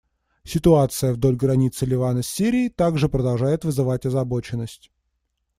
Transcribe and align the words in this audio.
Ситуация 0.43 1.13
вдоль 1.13 1.35
границы 1.35 1.85
Ливана 1.85 2.23
с 2.23 2.27
Сирией 2.27 2.69
также 2.71 3.07
продолжает 3.07 3.63
вызвать 3.65 4.07
озабоченность. 4.07 4.89